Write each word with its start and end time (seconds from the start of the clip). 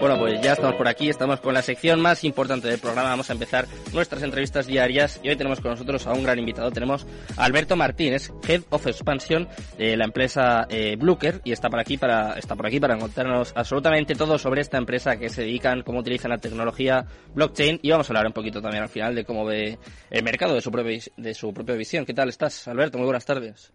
Bueno, 0.00 0.16
pues 0.16 0.40
ya 0.40 0.52
estamos 0.52 0.76
por 0.76 0.86
aquí, 0.86 1.08
estamos 1.08 1.40
con 1.40 1.54
la 1.54 1.62
sección 1.62 2.00
más 2.00 2.22
importante 2.22 2.68
del 2.68 2.78
programa. 2.78 3.08
Vamos 3.08 3.30
a 3.30 3.32
empezar 3.32 3.66
nuestras 3.92 4.22
entrevistas 4.22 4.68
diarias 4.68 5.18
y 5.24 5.28
hoy 5.28 5.34
tenemos 5.36 5.60
con 5.60 5.72
nosotros 5.72 6.06
a 6.06 6.12
un 6.12 6.22
gran 6.22 6.38
invitado. 6.38 6.70
Tenemos 6.70 7.04
a 7.36 7.44
Alberto 7.44 7.74
Martínez, 7.74 8.32
Head 8.46 8.62
of 8.70 8.86
Expansion 8.86 9.48
de 9.76 9.96
la 9.96 10.04
empresa 10.04 10.68
eh, 10.70 10.94
Bluker 10.96 11.40
y 11.42 11.50
está 11.50 11.68
por 11.68 11.80
aquí 11.80 11.98
para 11.98 12.34
está 12.34 12.54
por 12.54 12.66
aquí 12.66 12.78
para 12.78 12.96
contarnos 12.96 13.52
absolutamente 13.56 14.14
todo 14.14 14.38
sobre 14.38 14.60
esta 14.60 14.78
empresa 14.78 15.18
que 15.18 15.30
se 15.30 15.42
dedican, 15.42 15.82
cómo 15.82 15.98
utilizan 15.98 16.30
la 16.30 16.38
tecnología 16.38 17.04
blockchain 17.34 17.80
y 17.82 17.90
vamos 17.90 18.08
a 18.08 18.12
hablar 18.12 18.26
un 18.28 18.32
poquito 18.32 18.62
también 18.62 18.84
al 18.84 18.88
final 18.88 19.16
de 19.16 19.24
cómo 19.24 19.44
ve 19.44 19.78
el 20.10 20.22
mercado 20.22 20.54
de 20.54 20.60
su 20.60 20.70
propia, 20.70 21.00
de 21.16 21.34
su 21.34 21.52
propia 21.52 21.74
visión. 21.74 22.06
¿Qué 22.06 22.14
tal 22.14 22.28
estás, 22.28 22.68
Alberto? 22.68 22.98
Muy 22.98 23.06
buenas 23.06 23.26
tardes. 23.26 23.72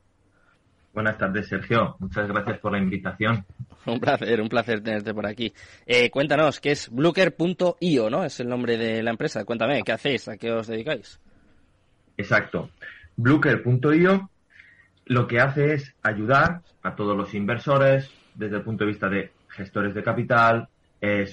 Buenas 0.94 1.18
tardes, 1.18 1.48
Sergio. 1.48 1.98
Muchas 2.00 2.28
gracias 2.30 2.60
por 2.60 2.72
la 2.72 2.78
invitación. 2.78 3.46
Un 3.86 4.00
placer, 4.00 4.42
un 4.42 4.50
placer 4.50 4.82
tenerte 4.82 5.14
por 5.14 5.26
aquí. 5.26 5.54
Eh, 5.86 6.10
cuéntanos, 6.10 6.60
¿qué 6.60 6.72
es 6.72 6.90
Bluker.io, 6.90 8.10
no? 8.10 8.24
Es 8.24 8.40
el 8.40 8.48
nombre 8.48 8.78
de 8.78 9.04
la 9.04 9.12
empresa. 9.12 9.44
Cuéntame, 9.44 9.84
¿qué 9.84 9.92
hacéis? 9.92 10.28
¿A 10.28 10.38
qué 10.38 10.52
os 10.52 10.68
dedicáis? 10.68 11.20
Exacto. 12.18 12.70
Bluker.io 13.18 14.30
lo 15.06 15.28
que 15.28 15.40
hace 15.40 15.74
es 15.74 15.94
ayudar 16.02 16.62
a 16.82 16.96
todos 16.96 17.18
los 17.18 17.34
inversores 17.34 18.10
desde 18.36 18.58
el 18.58 18.64
punto 18.64 18.86
de 18.86 18.92
vista 18.92 19.10
de 19.10 19.32
gestores 19.50 19.94
de 19.94 20.04
capital, 20.04 20.68
eh, 21.02 21.26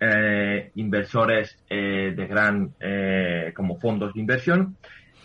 eh, 0.00 0.70
inversores 0.74 1.58
eh, 1.68 2.12
de 2.14 2.26
gran, 2.26 2.74
eh, 2.78 3.52
como 3.56 3.78
fondos 3.78 4.12
de 4.14 4.20
inversión, 4.20 4.76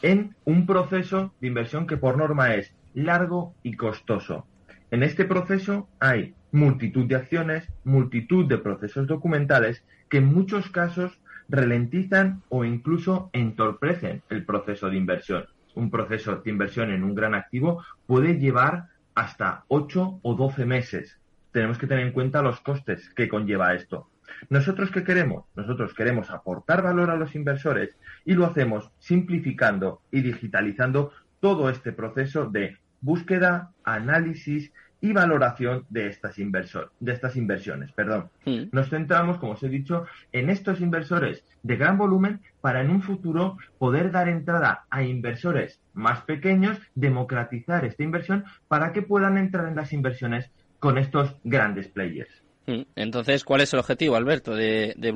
en 0.01 0.35
un 0.45 0.65
proceso 0.65 1.33
de 1.39 1.47
inversión 1.47 1.85
que 1.85 1.97
por 1.97 2.17
norma 2.17 2.55
es 2.55 2.73
largo 2.93 3.53
y 3.61 3.73
costoso. 3.75 4.47
En 4.93 5.01
este 5.01 5.25
proceso 5.25 5.89
hay 5.99 6.35
multitud 6.51 7.07
de 7.07 7.15
acciones, 7.15 7.67
multitud 7.83 8.45
de 8.45 8.59
procesos 8.59 9.07
documentales 9.07 9.83
que 10.07 10.19
en 10.19 10.25
muchos 10.25 10.69
casos 10.69 11.19
ralentizan 11.49 12.43
o 12.49 12.63
incluso 12.63 13.31
entorpecen 13.33 14.21
el 14.29 14.45
proceso 14.45 14.91
de 14.91 14.97
inversión. 14.97 15.45
Un 15.73 15.89
proceso 15.89 16.35
de 16.35 16.51
inversión 16.51 16.91
en 16.91 17.03
un 17.03 17.15
gran 17.15 17.33
activo 17.33 17.83
puede 18.05 18.37
llevar 18.37 18.89
hasta 19.15 19.63
8 19.67 20.19
o 20.21 20.35
12 20.35 20.63
meses. 20.67 21.19
Tenemos 21.51 21.79
que 21.79 21.87
tener 21.87 22.05
en 22.05 22.13
cuenta 22.13 22.43
los 22.43 22.59
costes 22.59 23.09
que 23.15 23.27
conlleva 23.27 23.73
esto. 23.73 24.11
¿Nosotros 24.51 24.91
qué 24.91 25.03
queremos? 25.03 25.45
Nosotros 25.55 25.95
queremos 25.95 26.29
aportar 26.29 26.83
valor 26.83 27.09
a 27.09 27.15
los 27.15 27.33
inversores 27.33 27.97
y 28.25 28.35
lo 28.35 28.45
hacemos 28.45 28.91
simplificando 28.99 30.03
y 30.11 30.21
digitalizando 30.21 31.13
todo 31.39 31.71
este 31.71 31.93
proceso 31.93 32.45
de 32.45 32.77
búsqueda, 33.03 33.71
análisis 33.83 34.71
y 35.03 35.11
valoración 35.11 35.85
de 35.89 36.07
estas, 36.07 36.39
inversor, 36.39 36.93
de 37.01 37.11
estas 37.11 37.35
inversiones. 37.35 37.91
Perdón. 37.91 38.29
Nos 38.71 38.89
centramos, 38.89 39.37
como 39.37 39.51
os 39.51 39.61
he 39.61 39.67
dicho, 39.67 40.05
en 40.31 40.49
estos 40.49 40.79
inversores 40.79 41.43
de 41.61 41.75
gran 41.75 41.97
volumen 41.97 42.39
para 42.61 42.79
en 42.79 42.89
un 42.89 43.01
futuro 43.01 43.57
poder 43.77 44.11
dar 44.11 44.29
entrada 44.29 44.85
a 44.89 45.03
inversores 45.03 45.81
más 45.93 46.21
pequeños, 46.21 46.79
democratizar 46.95 47.83
esta 47.83 48.01
inversión 48.01 48.45
para 48.69 48.93
que 48.93 49.01
puedan 49.01 49.37
entrar 49.37 49.67
en 49.67 49.75
las 49.75 49.91
inversiones 49.91 50.49
con 50.79 50.97
estos 50.97 51.35
grandes 51.43 51.89
players. 51.89 52.42
Mm. 52.65 52.83
Entonces, 52.95 53.43
¿cuál 53.43 53.61
es 53.61 53.73
el 53.73 53.79
objetivo, 53.79 54.15
Alberto, 54.15 54.55
de, 54.55 54.93
de? 54.97 55.13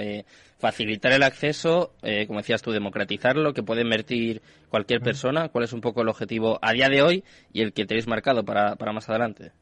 Eh, 0.00 0.24
facilitar 0.58 1.12
el 1.12 1.22
acceso, 1.22 1.92
eh, 2.02 2.26
como 2.26 2.40
decías 2.40 2.62
tú, 2.62 2.70
democratizarlo, 2.70 3.52
que 3.52 3.62
puede 3.62 3.82
invertir 3.82 4.40
cualquier 4.70 5.00
persona. 5.00 5.48
¿Cuál 5.50 5.64
es 5.64 5.72
un 5.72 5.80
poco 5.80 6.02
el 6.02 6.08
objetivo 6.08 6.58
a 6.62 6.72
día 6.72 6.88
de 6.88 7.02
hoy 7.02 7.24
y 7.52 7.60
el 7.60 7.72
que 7.72 7.84
tenéis 7.84 8.06
marcado 8.06 8.44
para, 8.44 8.76
para 8.76 8.92
más 8.92 9.08
adelante? 9.08 9.52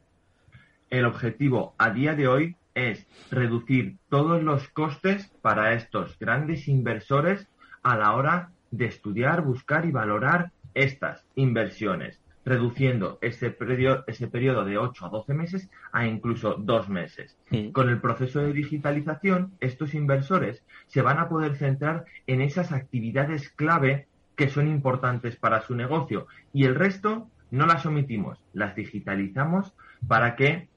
El 0.89 1.05
objetivo 1.05 1.73
a 1.77 1.89
día 1.89 2.13
de 2.13 2.27
hoy 2.27 2.55
es 2.73 3.05
reducir 3.29 3.97
todos 4.09 4.41
los 4.41 4.67
costes 4.69 5.29
para 5.41 5.73
estos 5.73 6.17
grandes 6.19 6.67
inversores 6.67 7.47
a 7.83 7.97
la 7.97 8.13
hora 8.13 8.49
de 8.71 8.85
estudiar, 8.85 9.41
buscar 9.43 9.85
y 9.85 9.91
valorar 9.91 10.51
estas 10.73 11.25
inversiones 11.35 12.23
reduciendo 12.45 13.17
ese 13.21 13.49
periodo, 13.49 14.03
ese 14.07 14.27
periodo 14.27 14.65
de 14.65 14.77
8 14.77 15.05
a 15.05 15.09
12 15.09 15.33
meses 15.33 15.69
a 15.91 16.05
incluso 16.05 16.55
dos 16.55 16.89
meses. 16.89 17.37
Con 17.71 17.89
el 17.89 17.99
proceso 17.99 18.41
de 18.41 18.53
digitalización, 18.53 19.53
estos 19.59 19.93
inversores 19.93 20.63
se 20.87 21.01
van 21.01 21.19
a 21.19 21.29
poder 21.29 21.55
centrar 21.55 22.05
en 22.27 22.41
esas 22.41 22.71
actividades 22.71 23.49
clave 23.49 24.07
que 24.35 24.49
son 24.49 24.67
importantes 24.67 25.35
para 25.35 25.61
su 25.61 25.75
negocio 25.75 26.27
y 26.53 26.65
el 26.65 26.75
resto 26.75 27.27
no 27.51 27.67
las 27.67 27.85
omitimos, 27.85 28.39
las 28.53 28.75
digitalizamos 28.75 29.73
para 30.07 30.35
que 30.35 30.67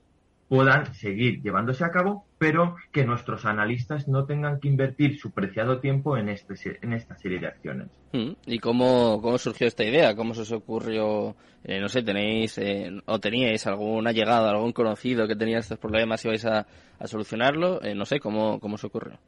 puedan 0.49 0.95
seguir 0.95 1.43
llevándose 1.43 1.84
a 1.84 1.91
cabo, 1.91 2.25
pero 2.39 2.77
que 2.93 3.05
nuestros 3.05 3.45
analistas 3.45 4.07
no 4.07 4.27
tengan 4.27 4.61
que 4.61 4.69
invertir 4.69 5.19
su 5.19 5.33
preciado 5.33 5.81
tiempo 5.81 6.17
en, 6.17 6.29
este, 6.29 6.55
en 6.83 6.93
esta 6.93 7.17
serie 7.17 7.41
de 7.41 7.49
acciones. 7.49 7.89
Mm. 8.12 8.33
¿Y 8.47 8.59
cómo, 8.59 9.21
cómo 9.21 9.39
surgió 9.39 9.67
esta 9.67 9.84
idea? 9.84 10.15
¿Cómo 10.15 10.34
se 10.34 10.43
os 10.43 10.53
ocurrió? 10.53 11.34
Eh, 11.65 11.81
no 11.81 11.89
sé, 11.89 12.03
¿tenéis 12.03 12.59
eh, 12.59 12.91
o 13.07 13.19
teníais 13.19 13.67
alguna 13.67 14.12
llegada, 14.12 14.51
algún 14.51 14.73
conocido 14.73 15.27
que 15.27 15.34
tenía 15.34 15.59
estos 15.59 15.79
problemas 15.79 16.25
y 16.25 16.29
vais 16.29 16.45
a, 16.47 16.67
a 16.99 17.07
solucionarlo? 17.07 17.83
Eh, 17.83 17.95
no 17.95 18.05
sé, 18.05 18.21
¿cómo, 18.21 18.61
¿cómo 18.61 18.78
se 18.78 18.87
ocurrió? 18.87 19.19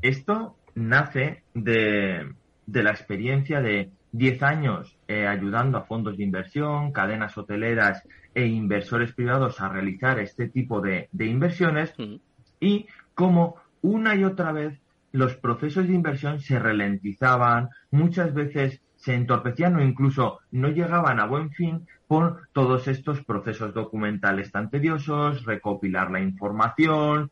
Esto 0.00 0.56
nace 0.74 1.42
de, 1.52 2.32
de 2.66 2.82
la 2.82 2.90
experiencia 2.90 3.60
de 3.60 3.90
10 4.12 4.42
años 4.42 4.93
eh, 5.08 5.26
ayudando 5.26 5.78
a 5.78 5.84
fondos 5.84 6.16
de 6.16 6.24
inversión, 6.24 6.92
cadenas 6.92 7.36
hoteleras 7.36 8.02
e 8.34 8.46
inversores 8.46 9.12
privados 9.12 9.60
a 9.60 9.68
realizar 9.68 10.18
este 10.18 10.48
tipo 10.48 10.80
de, 10.80 11.08
de 11.12 11.26
inversiones 11.26 11.94
y 12.60 12.86
cómo 13.14 13.56
una 13.82 14.14
y 14.14 14.24
otra 14.24 14.52
vez 14.52 14.80
los 15.12 15.36
procesos 15.36 15.86
de 15.86 15.94
inversión 15.94 16.40
se 16.40 16.58
ralentizaban, 16.58 17.68
muchas 17.90 18.34
veces 18.34 18.80
se 18.96 19.14
entorpecían 19.14 19.76
o 19.76 19.82
incluso 19.82 20.40
no 20.50 20.68
llegaban 20.68 21.20
a 21.20 21.26
buen 21.26 21.50
fin 21.50 21.86
por 22.08 22.48
todos 22.52 22.88
estos 22.88 23.22
procesos 23.24 23.72
documentales 23.74 24.50
tan 24.50 24.70
tediosos, 24.70 25.44
recopilar 25.44 26.10
la 26.10 26.20
información, 26.20 27.30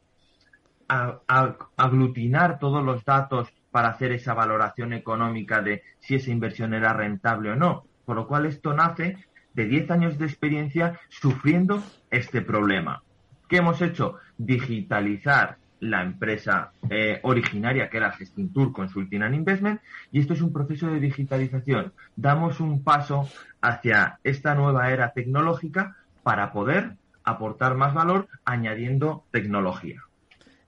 a- 0.88 1.18
a- 1.26 1.56
aglutinar 1.76 2.58
todos 2.58 2.84
los 2.84 3.04
datos 3.04 3.48
para 3.72 3.88
hacer 3.88 4.12
esa 4.12 4.34
valoración 4.34 4.92
económica 4.92 5.60
de 5.60 5.82
si 5.98 6.14
esa 6.14 6.30
inversión 6.30 6.74
era 6.74 6.92
rentable 6.92 7.50
o 7.50 7.56
no. 7.56 7.84
Por 8.04 8.16
lo 8.16 8.28
cual 8.28 8.46
esto 8.46 8.72
nace 8.72 9.16
de 9.54 9.66
10 9.66 9.90
años 9.90 10.18
de 10.18 10.26
experiencia 10.26 11.00
sufriendo 11.08 11.82
este 12.10 12.42
problema. 12.42 13.02
¿Qué 13.48 13.56
hemos 13.56 13.82
hecho? 13.82 14.18
Digitalizar 14.38 15.56
la 15.80 16.02
empresa 16.02 16.72
eh, 16.88 17.18
originaria 17.22 17.90
que 17.90 17.96
era 17.96 18.12
Gestintur 18.12 18.72
Consulting 18.72 19.22
and 19.22 19.34
Investment 19.34 19.80
y 20.12 20.20
esto 20.20 20.32
es 20.34 20.40
un 20.40 20.52
proceso 20.52 20.86
de 20.86 21.00
digitalización. 21.00 21.92
Damos 22.14 22.60
un 22.60 22.84
paso 22.84 23.28
hacia 23.60 24.20
esta 24.22 24.54
nueva 24.54 24.92
era 24.92 25.12
tecnológica 25.12 25.96
para 26.22 26.52
poder 26.52 26.96
aportar 27.24 27.74
más 27.74 27.94
valor 27.94 28.28
añadiendo 28.44 29.24
tecnología. 29.32 30.02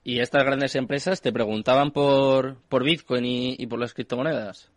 ¿Y 0.05 0.21
estas 0.21 0.45
grandes 0.45 0.77
empresas 0.77 1.23
te 1.23 1.33
preguntaban 1.33 1.91
por, 1.91 2.57
por 2.69 2.85
Bitcoin 2.85 3.25
y, 3.25 3.57
y 3.59 3.67
por 3.67 3.79
las 3.79 3.95
criptomonedas? 3.95 4.71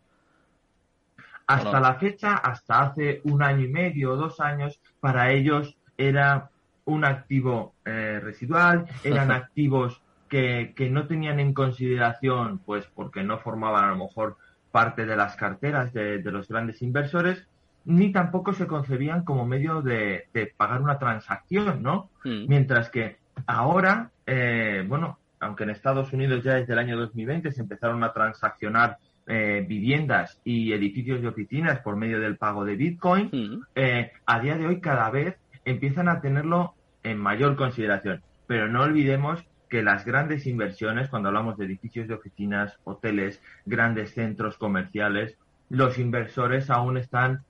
Hasta 1.45 1.79
la 1.79 1.95
fecha, 1.95 2.35
hasta 2.35 2.79
hace 2.79 3.21
un 3.25 3.43
año 3.43 3.65
y 3.65 3.69
medio 3.69 4.13
o 4.13 4.15
dos 4.15 4.39
años, 4.39 4.79
para 4.99 5.31
ellos 5.31 5.77
era 5.97 6.49
un 6.85 7.05
activo 7.05 7.73
eh, 7.85 8.19
residual, 8.21 8.85
eran 9.03 9.31
activos 9.31 10.01
que, 10.29 10.73
que 10.75 10.89
no 10.89 11.07
tenían 11.07 11.39
en 11.39 11.53
consideración, 11.53 12.59
pues 12.59 12.85
porque 12.87 13.23
no 13.23 13.37
formaban 13.39 13.85
a 13.85 13.89
lo 13.89 13.97
mejor 13.97 14.37
parte 14.71 15.05
de 15.05 15.15
las 15.15 15.35
carteras 15.35 15.93
de, 15.93 16.19
de 16.19 16.31
los 16.31 16.47
grandes 16.47 16.81
inversores, 16.81 17.45
ni 17.85 18.11
tampoco 18.11 18.53
se 18.53 18.67
concebían 18.67 19.23
como 19.23 19.45
medio 19.45 19.81
de, 19.81 20.27
de 20.33 20.47
pagar 20.47 20.81
una 20.81 20.99
transacción, 20.99 21.81
¿no? 21.81 22.09
Mm. 22.25 22.47
Mientras 22.47 22.89
que 22.89 23.17
ahora, 23.45 24.11
eh, 24.27 24.83
bueno, 24.85 25.17
aunque 25.39 25.63
en 25.63 25.69
Estados 25.71 26.11
Unidos 26.11 26.43
ya 26.43 26.55
desde 26.55 26.73
el 26.73 26.79
año 26.79 26.97
2020 26.97 27.51
se 27.51 27.61
empezaron 27.61 28.03
a 28.03 28.11
transaccionar 28.11 28.97
eh, 29.25 29.65
viviendas 29.67 30.39
y 30.43 30.73
edificios 30.73 31.21
de 31.21 31.29
oficinas 31.29 31.79
por 31.79 31.95
medio 31.95 32.19
del 32.19 32.37
pago 32.37 32.65
de 32.65 32.75
Bitcoin, 32.75 33.63
eh, 33.75 34.11
a 34.25 34.39
día 34.39 34.57
de 34.57 34.67
hoy 34.67 34.81
cada 34.81 35.09
vez 35.09 35.37
empiezan 35.65 36.09
a 36.09 36.21
tenerlo 36.21 36.75
en 37.03 37.17
mayor 37.17 37.55
consideración. 37.55 38.21
Pero 38.47 38.67
no 38.67 38.81
olvidemos 38.81 39.43
que 39.69 39.83
las 39.83 40.05
grandes 40.05 40.45
inversiones, 40.45 41.09
cuando 41.09 41.29
hablamos 41.29 41.57
de 41.57 41.65
edificios 41.65 42.07
de 42.07 42.13
oficinas, 42.13 42.77
hoteles, 42.83 43.41
grandes 43.65 44.13
centros 44.13 44.57
comerciales, 44.57 45.37
los 45.69 45.99
inversores 45.99 46.69
aún 46.69 46.97
están 46.97 47.43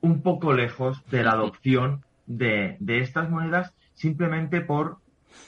un 0.00 0.22
poco 0.22 0.52
lejos 0.52 1.02
de 1.10 1.22
la 1.22 1.32
adopción 1.32 2.02
de, 2.26 2.76
de 2.80 3.00
estas 3.00 3.28
monedas 3.28 3.74
simplemente 3.94 4.60
por 4.60 4.98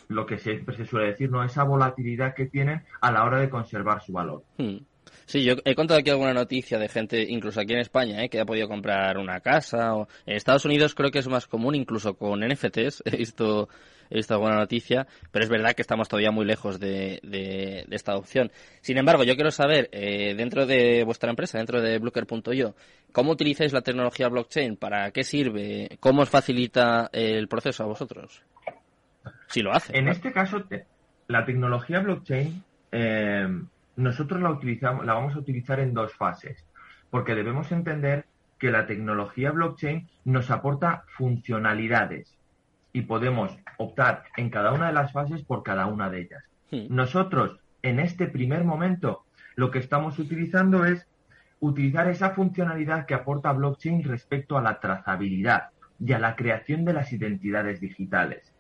lo 0.09 0.27
que 0.27 0.39
se 0.39 0.65
suele 0.87 1.09
decir, 1.09 1.31
¿no? 1.31 1.43
Esa 1.43 1.65
volatilidad 1.65 2.35
que 2.35 2.47
tienen 2.47 2.83
a 3.01 3.13
la 3.13 3.25
hora 3.25 3.41
de 3.41 3.51
conservar 3.51 4.03
su 4.03 4.13
valor. 4.13 4.43
Mm. 4.59 4.79
Sí, 5.27 5.43
yo 5.43 5.55
he 5.65 5.75
contado 5.75 5.99
aquí 5.99 6.11
alguna 6.11 6.33
noticia 6.33 6.79
de 6.79 6.89
gente, 6.89 7.27
incluso 7.29 7.61
aquí 7.61 7.73
en 7.73 7.81
España, 7.81 8.23
¿eh? 8.23 8.29
que 8.29 8.41
ha 8.41 8.45
podido 8.45 8.69
comprar 8.69 9.19
una 9.19 9.41
casa. 9.41 9.95
O... 9.97 10.09
En 10.25 10.37
Estados 10.37 10.65
Unidos 10.65 10.95
creo 10.95 11.11
que 11.11 11.19
es 11.19 11.29
más 11.29 11.47
común, 11.47 11.75
incluso 11.75 12.15
con 12.15 12.41
NFTs. 12.47 13.03
He 13.07 13.17
visto, 13.17 13.69
he 14.09 14.17
visto 14.17 14.39
noticia, 14.39 15.07
pero 15.33 15.45
es 15.45 15.51
verdad 15.51 15.75
que 15.75 15.83
estamos 15.83 16.09
todavía 16.09 16.31
muy 16.31 16.45
lejos 16.45 16.79
de, 16.79 17.19
de, 17.23 17.87
esta 17.91 18.17
opción. 18.17 18.53
Sin 18.81 18.99
embargo, 18.99 19.25
yo 19.25 19.35
quiero 19.35 19.51
saber, 19.51 19.89
eh, 19.93 20.35
dentro 20.37 20.65
de 20.65 21.03
vuestra 21.05 21.31
empresa, 21.31 21.59
dentro 21.59 21.81
de 21.81 21.99
Blooker.io, 21.99 22.77
¿cómo 23.13 23.33
utilizáis 23.33 23.73
la 23.73 23.83
tecnología 23.83 24.29
blockchain? 24.29 24.77
¿Para 24.77 25.11
qué 25.11 25.25
sirve? 25.25 25.99
¿Cómo 25.99 26.23
os 26.23 26.31
facilita 26.31 27.11
el 27.13 27.49
proceso 27.49 27.83
a 27.83 27.87
vosotros? 27.87 28.43
Si 29.49 29.63
lo 29.63 29.73
hace. 29.73 29.97
En 29.97 30.09
este 30.09 30.33
caso, 30.33 30.65
la 31.29 31.45
tecnología 31.45 32.01
blockchain 32.01 32.63
eh, 32.93 33.49
nosotros 33.97 34.41
la 34.41 34.51
utilizamos, 34.51 35.05
la 35.05 35.15
vamos 35.15 35.35
a 35.35 35.39
utilizar 35.39 35.81
en 35.81 35.95
dos 35.95 36.15
fases, 36.15 36.65
porque 37.11 37.35
debemos 37.35 37.73
entender 37.73 38.27
que 38.59 38.71
la 38.71 38.87
tecnología 38.87 39.51
blockchain 39.51 40.09
nos 40.25 40.51
aporta 40.51 41.05
funcionalidades 41.09 42.37
y 42.93 43.03
podemos 43.03 43.57
optar 43.79 44.25
en 44.37 44.51
cada 44.51 44.73
una 44.73 44.87
de 44.87 44.93
las 44.93 45.13
fases 45.13 45.43
por 45.43 45.63
cada 45.63 45.87
una 45.87 46.09
de 46.09 46.21
ellas. 46.23 46.45
Hmm. 46.71 46.87
Nosotros, 46.89 47.59
en 47.83 48.01
este 48.01 48.27
primer 48.27 48.65
momento, 48.65 49.25
lo 49.57 49.71
que 49.71 49.79
estamos 49.79 50.19
utilizando 50.19 50.85
es 50.85 51.07
utilizar 51.61 52.09
esa 52.09 52.31
funcionalidad 52.31 53.07
que 53.07 53.15
aporta 53.15 53.53
blockchain 53.53 54.05
respecto 54.05 54.59
a 54.59 54.63
la 54.63 54.81
trazabilidad 54.81 55.71
y 55.99 56.13
a 56.13 56.19
la 56.19 56.37
creación 56.37 56.85
de 56.85 56.93
las 56.93 57.13
identidades 57.13 57.81
digitales. 57.81 58.53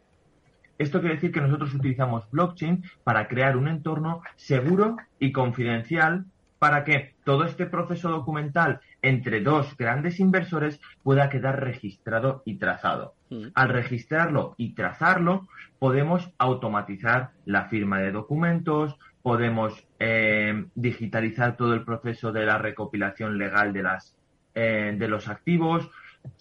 Esto 0.78 1.00
quiere 1.00 1.16
decir 1.16 1.32
que 1.32 1.40
nosotros 1.40 1.74
utilizamos 1.74 2.30
blockchain 2.30 2.84
para 3.04 3.28
crear 3.28 3.56
un 3.56 3.68
entorno 3.68 4.22
seguro 4.36 4.96
y 5.18 5.32
confidencial 5.32 6.26
para 6.58 6.84
que 6.84 7.14
todo 7.24 7.44
este 7.44 7.66
proceso 7.66 8.10
documental 8.10 8.80
entre 9.02 9.40
dos 9.40 9.76
grandes 9.76 10.20
inversores 10.20 10.80
pueda 11.02 11.28
quedar 11.28 11.62
registrado 11.62 12.42
y 12.44 12.56
trazado. 12.56 13.14
Mm. 13.30 13.48
Al 13.54 13.68
registrarlo 13.68 14.54
y 14.56 14.74
trazarlo, 14.74 15.48
podemos 15.78 16.30
automatizar 16.38 17.30
la 17.44 17.66
firma 17.66 18.00
de 18.00 18.12
documentos, 18.12 18.96
podemos 19.22 19.86
eh, 19.98 20.66
digitalizar 20.74 21.56
todo 21.56 21.74
el 21.74 21.84
proceso 21.84 22.32
de 22.32 22.46
la 22.46 22.58
recopilación 22.58 23.38
legal 23.38 23.72
de, 23.72 23.82
las, 23.82 24.16
eh, 24.54 24.94
de 24.96 25.08
los 25.08 25.28
activos. 25.28 25.90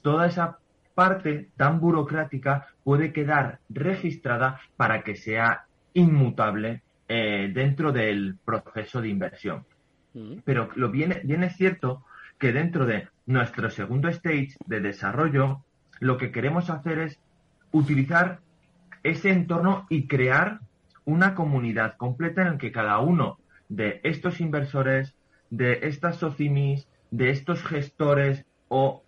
Toda 0.02 0.28
esa 0.28 0.60
parte 0.96 1.50
tan 1.58 1.80
burocrática 1.80 2.68
puede 2.84 3.14
quedar 3.14 3.60
registrada 3.70 4.60
para 4.78 5.04
que 5.04 5.16
sea 5.16 5.66
inmutable 5.94 6.82
eh, 7.08 7.52
dentro 7.54 7.92
del 7.92 8.38
proceso 8.44 9.02
de 9.02 9.10
inversión. 9.10 9.66
Mm. 10.14 10.38
Pero 10.44 10.70
lo 10.76 10.90
bien, 10.90 11.20
bien 11.24 11.44
es 11.44 11.56
cierto 11.56 12.04
que 12.40 12.52
dentro 12.52 12.86
de 12.86 13.08
nuestro 13.26 13.70
segundo 13.70 14.10
stage 14.10 14.56
de 14.66 14.80
desarrollo, 14.80 15.64
lo 16.00 16.18
que 16.18 16.32
queremos 16.32 16.70
hacer 16.70 17.00
es 17.00 17.20
utilizar 17.72 18.40
ese 19.04 19.30
entorno 19.30 19.86
y 19.90 20.08
crear 20.08 20.60
una 21.06 21.36
comunidad 21.36 21.96
completa 21.98 22.42
en 22.42 22.54
la 22.54 22.58
que 22.58 22.72
cada 22.72 23.00
uno 23.00 23.38
de 23.70 24.00
estos 24.04 24.42
inversores, 24.42 25.14
de 25.50 25.80
estas 25.84 26.18
socimis, 26.18 26.88
de 27.12 27.30
estos 27.30 27.64
gestores 27.64 28.46
o 28.68 29.05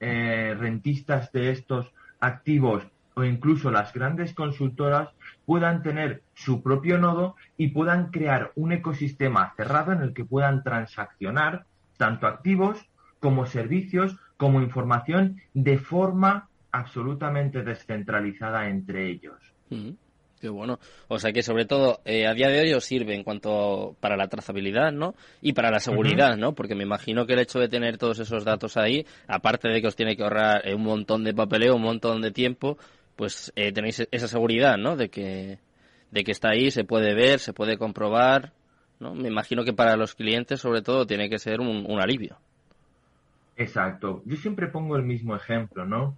eh, 0.00 0.56
rentistas 0.58 1.32
de 1.32 1.50
estos 1.50 1.92
activos 2.20 2.84
o 3.14 3.24
incluso 3.24 3.70
las 3.70 3.92
grandes 3.92 4.34
consultoras 4.34 5.08
puedan 5.46 5.82
tener 5.82 6.22
su 6.34 6.62
propio 6.62 6.98
nodo 6.98 7.36
y 7.56 7.68
puedan 7.68 8.10
crear 8.10 8.52
un 8.56 8.72
ecosistema 8.72 9.54
cerrado 9.56 9.92
en 9.92 10.02
el 10.02 10.12
que 10.12 10.24
puedan 10.24 10.62
transaccionar 10.62 11.64
tanto 11.96 12.26
activos 12.26 12.86
como 13.20 13.46
servicios 13.46 14.16
como 14.36 14.60
información 14.60 15.40
de 15.54 15.78
forma 15.78 16.48
absolutamente 16.72 17.62
descentralizada 17.62 18.68
entre 18.68 19.08
ellos. 19.08 19.40
Mm. 19.70 19.92
Qué 20.40 20.50
bueno. 20.50 20.78
O 21.08 21.18
sea 21.18 21.32
que 21.32 21.42
sobre 21.42 21.64
todo 21.64 22.00
eh, 22.04 22.26
a 22.26 22.34
día 22.34 22.48
de 22.48 22.60
hoy 22.60 22.72
os 22.74 22.84
sirve 22.84 23.14
en 23.14 23.24
cuanto 23.24 23.96
para 24.00 24.16
la 24.16 24.28
trazabilidad, 24.28 24.92
¿no? 24.92 25.14
Y 25.40 25.54
para 25.54 25.70
la 25.70 25.80
seguridad, 25.80 26.36
¿no? 26.36 26.54
Porque 26.54 26.74
me 26.74 26.82
imagino 26.82 27.26
que 27.26 27.32
el 27.32 27.40
hecho 27.40 27.58
de 27.58 27.68
tener 27.68 27.96
todos 27.96 28.18
esos 28.18 28.44
datos 28.44 28.76
ahí, 28.76 29.06
aparte 29.28 29.68
de 29.68 29.80
que 29.80 29.88
os 29.88 29.96
tiene 29.96 30.14
que 30.14 30.22
ahorrar 30.22 30.68
eh, 30.68 30.74
un 30.74 30.82
montón 30.82 31.24
de 31.24 31.32
papeleo, 31.32 31.76
un 31.76 31.82
montón 31.82 32.20
de 32.20 32.32
tiempo, 32.32 32.76
pues 33.16 33.50
eh, 33.56 33.72
tenéis 33.72 34.06
esa 34.10 34.28
seguridad, 34.28 34.76
¿no? 34.76 34.96
De 34.96 35.08
que 35.08 35.58
de 36.10 36.22
que 36.22 36.32
está 36.32 36.50
ahí, 36.50 36.70
se 36.70 36.84
puede 36.84 37.14
ver, 37.14 37.40
se 37.40 37.52
puede 37.52 37.78
comprobar, 37.78 38.52
¿no? 39.00 39.14
Me 39.14 39.28
imagino 39.28 39.64
que 39.64 39.72
para 39.72 39.96
los 39.96 40.14
clientes 40.14 40.60
sobre 40.60 40.82
todo 40.82 41.06
tiene 41.06 41.28
que 41.28 41.38
ser 41.38 41.60
un, 41.60 41.84
un 41.88 42.00
alivio. 42.00 42.38
Exacto. 43.56 44.22
Yo 44.26 44.36
siempre 44.36 44.68
pongo 44.68 44.96
el 44.96 45.02
mismo 45.02 45.34
ejemplo, 45.34 45.86
¿no? 45.86 46.14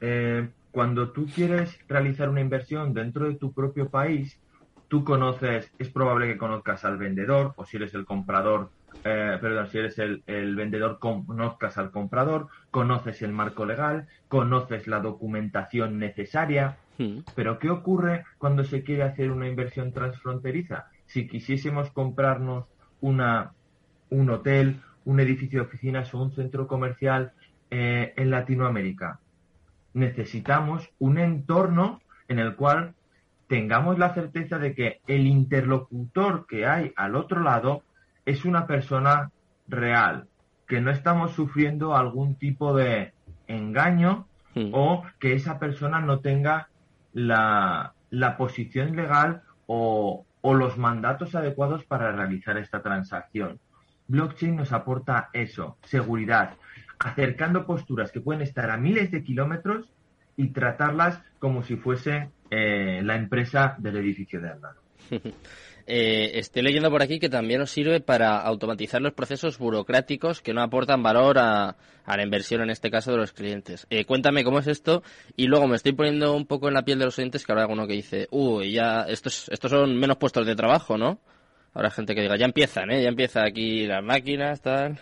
Eh, 0.00 0.48
cuando 0.70 1.10
tú 1.10 1.26
quieres 1.26 1.78
realizar 1.88 2.28
una 2.28 2.40
inversión 2.40 2.92
dentro 2.92 3.26
de 3.26 3.34
tu 3.34 3.52
propio 3.52 3.88
país, 3.88 4.38
tú 4.88 5.04
conoces, 5.04 5.70
es 5.78 5.88
probable 5.90 6.26
que 6.26 6.38
conozcas 6.38 6.84
al 6.84 6.98
vendedor, 6.98 7.52
o 7.56 7.64
si 7.64 7.76
eres 7.76 7.94
el 7.94 8.04
comprador, 8.04 8.70
eh, 9.04 9.38
perdón, 9.40 9.68
si 9.68 9.78
eres 9.78 9.98
el, 9.98 10.56
vendedor, 10.56 10.98
conozcas 10.98 11.78
al 11.78 11.90
comprador, 11.90 12.48
conoces 12.70 13.22
el 13.22 13.32
marco 13.32 13.66
legal, 13.66 14.06
conoces 14.28 14.86
la 14.86 15.00
documentación 15.00 15.98
necesaria. 15.98 16.78
Hmm. 16.96 17.18
Pero 17.34 17.58
¿qué 17.58 17.70
ocurre 17.70 18.24
cuando 18.38 18.64
se 18.64 18.82
quiere 18.82 19.02
hacer 19.02 19.30
una 19.30 19.46
inversión 19.46 19.92
transfronteriza? 19.92 20.86
Si 21.06 21.28
quisiésemos 21.28 21.90
comprarnos 21.90 22.66
una, 23.00 23.52
un 24.10 24.30
hotel, 24.30 24.80
un 25.04 25.20
edificio 25.20 25.60
de 25.60 25.66
oficinas 25.66 26.12
o 26.12 26.22
un 26.22 26.32
centro 26.32 26.66
comercial 26.66 27.32
eh, 27.70 28.14
en 28.16 28.30
Latinoamérica, 28.30 29.20
necesitamos 29.98 30.90
un 30.98 31.18
entorno 31.18 32.00
en 32.28 32.38
el 32.38 32.54
cual 32.56 32.94
tengamos 33.48 33.98
la 33.98 34.14
certeza 34.14 34.58
de 34.58 34.74
que 34.74 35.00
el 35.06 35.26
interlocutor 35.26 36.46
que 36.46 36.66
hay 36.66 36.92
al 36.96 37.16
otro 37.16 37.40
lado 37.42 37.82
es 38.24 38.44
una 38.44 38.66
persona 38.66 39.30
real, 39.66 40.28
que 40.66 40.80
no 40.80 40.90
estamos 40.90 41.32
sufriendo 41.32 41.96
algún 41.96 42.36
tipo 42.36 42.76
de 42.76 43.12
engaño 43.46 44.26
o 44.72 45.04
que 45.20 45.34
esa 45.34 45.58
persona 45.58 46.00
no 46.00 46.18
tenga 46.18 46.68
la, 47.12 47.94
posición 48.36 48.96
legal 48.96 49.42
o, 49.66 50.26
o 50.40 50.54
los 50.54 50.76
mandatos 50.78 51.34
adecuados 51.34 51.84
para 51.84 52.10
realizar 52.12 52.58
esta 52.58 52.82
transacción. 52.82 53.60
Blockchain 54.08 54.56
nos 54.56 54.72
aporta 54.72 55.30
eso, 55.32 55.76
seguridad, 55.84 56.56
acercando 56.98 57.66
posturas 57.66 58.10
que 58.10 58.20
pueden 58.20 58.42
estar 58.42 58.70
a 58.70 58.76
miles 58.76 59.10
de 59.10 59.22
kilómetros 59.22 59.88
y 60.36 60.48
tratarlas 60.48 61.20
como 61.38 61.62
si 61.62 61.76
fuese 61.76 62.30
eh, 62.50 63.00
la 63.02 63.16
empresa 63.16 63.76
del 63.78 63.96
edificio 63.96 64.40
de 64.40 64.50
al 64.50 64.58
eh, 65.86 66.32
estoy 66.34 66.62
leyendo 66.62 66.90
por 66.90 67.02
aquí 67.02 67.18
que 67.18 67.28
también 67.28 67.60
nos 67.60 67.70
sirve 67.70 68.00
para 68.00 68.38
automatizar 68.38 69.00
los 69.00 69.12
procesos 69.12 69.58
burocráticos 69.58 70.42
que 70.42 70.52
no 70.52 70.62
aportan 70.62 71.02
valor 71.02 71.38
a, 71.38 71.76
la 72.06 72.22
inversión, 72.22 72.62
en 72.62 72.70
este 72.70 72.90
caso, 72.90 73.12
de 73.12 73.18
los 73.18 73.32
clientes. 73.32 73.86
Eh, 73.90 74.04
cuéntame 74.04 74.42
cómo 74.42 74.58
es 74.58 74.66
esto 74.66 75.02
y 75.36 75.46
luego 75.46 75.66
me 75.66 75.76
estoy 75.76 75.92
poniendo 75.92 76.34
un 76.34 76.46
poco 76.46 76.68
en 76.68 76.74
la 76.74 76.82
piel 76.82 76.98
de 76.98 77.04
los 77.04 77.18
oyentes 77.18 77.44
que 77.44 77.52
habrá 77.52 77.64
alguno 77.64 77.86
que 77.86 77.94
dice, 77.94 78.28
uy, 78.30 78.72
ya, 78.72 79.02
estos, 79.02 79.48
estos 79.50 79.70
son 79.70 79.96
menos 79.96 80.16
puestos 80.16 80.46
de 80.46 80.56
trabajo, 80.56 80.96
¿no? 80.96 81.20
Habrá 81.74 81.90
gente 81.90 82.14
que 82.14 82.22
diga, 82.22 82.36
ya 82.36 82.46
empiezan, 82.46 82.90
¿eh? 82.90 83.02
Ya 83.02 83.08
empieza 83.08 83.44
aquí 83.44 83.86
las 83.86 84.02
máquinas, 84.02 84.62
tal. 84.62 84.98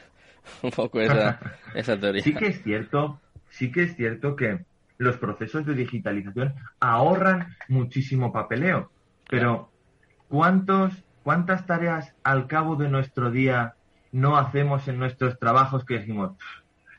un 0.62 0.70
poco 0.70 1.00
esa, 1.00 1.38
esa 1.74 1.98
teoría. 1.98 2.22
Sí 2.22 2.34
que 2.34 2.46
es 2.48 2.62
cierto, 2.62 3.20
sí 3.48 3.70
que 3.70 3.84
es 3.84 3.96
cierto 3.96 4.36
que 4.36 4.64
los 4.98 5.16
procesos 5.18 5.66
de 5.66 5.74
digitalización 5.74 6.54
ahorran 6.80 7.54
muchísimo 7.68 8.32
papeleo, 8.32 8.90
pero 9.28 9.70
¿cuántos, 10.28 11.04
¿cuántas 11.22 11.66
tareas 11.66 12.14
al 12.22 12.46
cabo 12.46 12.76
de 12.76 12.88
nuestro 12.88 13.30
día 13.30 13.74
no 14.12 14.38
hacemos 14.38 14.88
en 14.88 14.98
nuestros 14.98 15.38
trabajos 15.38 15.84
que 15.84 15.98
decimos, 15.98 16.32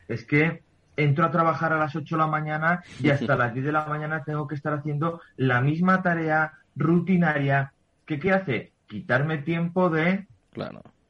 es 0.07 0.23
que 0.23 0.61
entro 0.95 1.25
a 1.25 1.31
trabajar 1.31 1.73
a 1.73 1.77
las 1.77 1.95
8 1.95 2.15
de 2.15 2.19
la 2.19 2.27
mañana 2.27 2.83
y 2.99 3.09
hasta 3.09 3.35
las 3.37 3.53
10 3.53 3.65
de 3.65 3.71
la 3.71 3.85
mañana 3.85 4.23
tengo 4.23 4.47
que 4.47 4.55
estar 4.55 4.73
haciendo 4.73 5.21
la 5.35 5.61
misma 5.61 6.01
tarea 6.01 6.53
rutinaria 6.75 7.73
que 8.05 8.19
qué 8.19 8.31
hace? 8.31 8.73
Quitarme 8.87 9.39
tiempo 9.39 9.89
de 9.89 10.27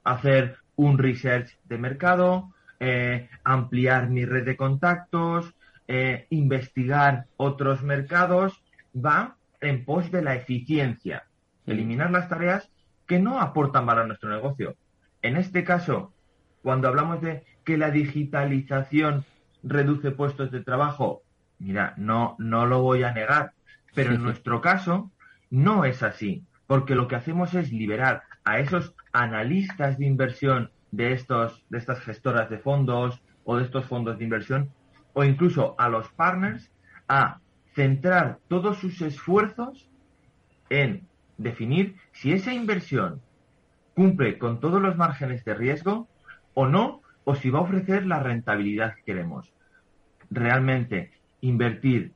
hacer 0.03 0.57
un 0.77 0.97
research 0.97 1.57
de 1.65 1.77
mercado, 1.77 2.53
eh, 2.79 3.29
ampliar 3.43 4.09
mi 4.09 4.23
red 4.23 4.45
de 4.45 4.55
contactos, 4.55 5.53
eh, 5.87 6.27
investigar 6.29 7.25
otros 7.35 7.83
mercados, 7.83 8.63
va 8.95 9.35
en 9.59 9.83
pos 9.83 10.11
de 10.11 10.21
la 10.21 10.35
eficiencia, 10.35 11.25
mm. 11.65 11.71
eliminar 11.71 12.11
las 12.11 12.29
tareas 12.29 12.69
que 13.05 13.19
no 13.19 13.41
aportan 13.41 13.85
valor 13.85 14.03
a 14.03 14.07
nuestro 14.07 14.29
negocio. 14.29 14.75
En 15.21 15.35
este 15.35 15.63
caso, 15.63 16.13
cuando 16.61 16.87
hablamos 16.87 17.21
de 17.21 17.43
que 17.63 17.77
la 17.77 17.91
digitalización 17.91 19.25
reduce 19.63 20.11
puestos 20.11 20.51
de 20.51 20.63
trabajo, 20.63 21.23
mira, 21.59 21.93
no, 21.97 22.35
no 22.37 22.65
lo 22.65 22.81
voy 22.81 23.03
a 23.03 23.13
negar, 23.13 23.53
pero 23.95 24.13
en 24.13 24.23
nuestro 24.23 24.61
caso 24.61 25.11
no 25.49 25.85
es 25.85 26.03
así, 26.03 26.43
porque 26.67 26.95
lo 26.95 27.07
que 27.07 27.15
hacemos 27.15 27.53
es 27.53 27.71
liberar 27.71 28.23
a 28.43 28.59
esos 28.59 28.93
analistas 29.13 29.97
de 29.97 30.05
inversión 30.05 30.71
de 30.91 31.13
estos, 31.13 31.65
de 31.69 31.77
estas 31.77 31.99
gestoras 32.01 32.49
de 32.49 32.59
fondos 32.59 33.21
o 33.43 33.57
de 33.57 33.63
estos 33.63 33.85
fondos 33.85 34.17
de 34.17 34.25
inversión, 34.25 34.69
o 35.13 35.23
incluso 35.23 35.75
a 35.77 35.89
los 35.89 36.09
partners, 36.09 36.71
a 37.07 37.39
centrar 37.73 38.39
todos 38.47 38.77
sus 38.77 39.01
esfuerzos 39.01 39.89
en 40.69 41.07
definir 41.37 41.95
si 42.11 42.33
esa 42.33 42.53
inversión 42.53 43.21
cumple 43.95 44.37
con 44.37 44.59
todos 44.59 44.81
los 44.81 44.97
márgenes 44.97 45.45
de 45.45 45.53
riesgo 45.53 46.07
o 46.53 46.67
no, 46.67 47.01
o 47.23 47.35
si 47.35 47.49
va 47.49 47.59
a 47.59 47.63
ofrecer 47.63 48.05
la 48.05 48.19
rentabilidad 48.19 48.95
que 48.95 49.03
queremos. 49.03 49.53
Realmente, 50.29 51.11
invertir 51.41 52.13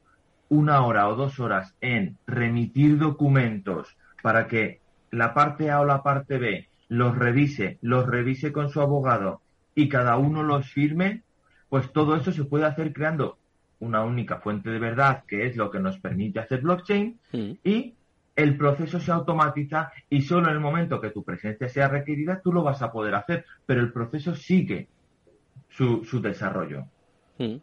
una 0.49 0.85
hora 0.85 1.07
o 1.07 1.15
dos 1.15 1.39
horas 1.39 1.75
en 1.81 2.17
remitir 2.27 2.97
documentos 2.97 3.97
para 4.21 4.47
que 4.47 4.79
la 5.11 5.33
parte 5.33 5.69
A 5.69 5.81
o 5.81 5.85
la 5.85 6.03
parte 6.03 6.37
B 6.37 6.67
los 6.87 7.17
revise, 7.17 7.77
los 7.81 8.05
revise 8.05 8.51
con 8.51 8.69
su 8.69 8.81
abogado 8.81 9.41
y 9.75 9.87
cada 9.89 10.17
uno 10.17 10.43
los 10.43 10.69
firme, 10.69 11.23
pues 11.69 11.91
todo 11.91 12.15
eso 12.15 12.31
se 12.31 12.43
puede 12.43 12.65
hacer 12.65 12.93
creando 12.93 13.37
una 13.79 14.03
única 14.03 14.39
fuente 14.39 14.69
de 14.69 14.79
verdad, 14.79 15.23
que 15.27 15.45
es 15.47 15.55
lo 15.55 15.71
que 15.71 15.79
nos 15.79 15.97
permite 15.99 16.39
hacer 16.39 16.61
blockchain, 16.61 17.19
mm. 17.31 17.51
y 17.63 17.95
el 18.35 18.57
proceso 18.57 18.99
se 18.99 19.11
automatiza 19.11 19.91
y 20.09 20.21
solo 20.21 20.47
en 20.47 20.53
el 20.53 20.59
momento 20.59 21.01
que 21.01 21.09
tu 21.09 21.23
presencia 21.23 21.67
sea 21.67 21.87
requerida 21.87 22.41
tú 22.41 22.53
lo 22.53 22.63
vas 22.63 22.81
a 22.81 22.91
poder 22.91 23.15
hacer, 23.15 23.45
pero 23.65 23.81
el 23.81 23.91
proceso 23.91 24.35
sigue 24.35 24.87
su, 25.69 26.03
su 26.03 26.21
desarrollo. 26.21 26.85
Mm. 27.37 27.55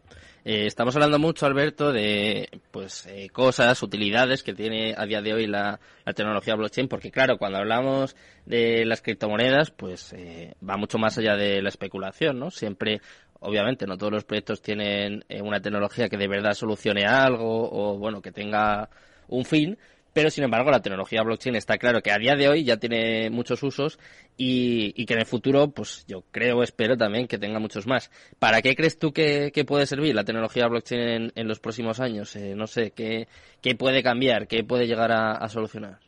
Eh, 0.44 0.66
estamos 0.66 0.94
hablando 0.96 1.18
mucho, 1.18 1.44
Alberto, 1.46 1.92
de 1.92 2.48
pues 2.70 3.06
eh, 3.06 3.28
cosas, 3.30 3.82
utilidades 3.82 4.42
que 4.42 4.54
tiene 4.54 4.94
a 4.96 5.04
día 5.04 5.20
de 5.20 5.34
hoy 5.34 5.46
la, 5.46 5.78
tecnología 6.14 6.54
blockchain, 6.54 6.88
porque 6.88 7.10
claro, 7.10 7.36
cuando 7.36 7.58
hablamos 7.58 8.16
de 8.46 8.86
las 8.86 9.02
criptomonedas, 9.02 9.70
pues 9.70 10.12
eh, 10.14 10.54
va 10.66 10.78
mucho 10.78 10.96
más 10.96 11.18
allá 11.18 11.36
de 11.36 11.60
la 11.60 11.68
especulación, 11.68 12.38
¿no? 12.38 12.50
Siempre, 12.50 13.02
obviamente, 13.40 13.86
no 13.86 13.98
todos 13.98 14.12
los 14.12 14.24
proyectos 14.24 14.62
tienen 14.62 15.22
una 15.42 15.60
tecnología 15.60 16.08
que 16.08 16.16
de 16.16 16.28
verdad 16.28 16.54
solucione 16.54 17.04
algo 17.04 17.70
o, 17.70 17.98
bueno, 17.98 18.22
que 18.22 18.32
tenga 18.32 18.88
un 19.28 19.44
fin, 19.44 19.76
pero 20.18 20.30
sin 20.30 20.42
embargo 20.42 20.72
la 20.72 20.82
tecnología 20.82 21.22
blockchain 21.22 21.54
está 21.54 21.78
claro 21.78 22.02
que 22.02 22.10
a 22.10 22.18
día 22.18 22.34
de 22.34 22.48
hoy 22.48 22.64
ya 22.64 22.76
tiene 22.78 23.30
muchos 23.30 23.62
usos 23.62 24.00
y, 24.36 25.06
que 25.06 25.14
en 25.14 25.20
el 25.20 25.26
futuro, 25.26 25.70
pues 25.70 26.04
yo 26.08 26.24
creo, 26.32 26.64
espero 26.64 26.96
también 26.96 27.28
que 27.28 27.38
tenga 27.38 27.60
muchos 27.60 27.86
más. 27.86 28.10
¿Para 28.40 28.60
qué 28.60 28.74
crees 28.74 28.98
tú 28.98 29.12
que, 29.12 29.52
puede 29.64 29.86
servir 29.86 30.16
la 30.16 30.24
tecnología 30.24 30.66
blockchain 30.66 31.30
en, 31.32 31.46
los 31.46 31.60
próximos 31.60 32.00
años? 32.00 32.34
Eh, 32.34 32.56
no 32.56 32.66
sé, 32.66 32.90
¿qué, 32.90 33.28
¿qué, 33.62 33.76
puede 33.76 34.02
cambiar? 34.02 34.48
¿Qué 34.48 34.64
puede 34.64 34.88
llegar 34.88 35.12
a, 35.12 35.48
solucionar? 35.48 36.00